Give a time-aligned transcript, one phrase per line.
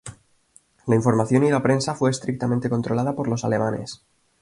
[0.87, 4.03] La información y la prensa fue estrictamente controlada por los alemanes.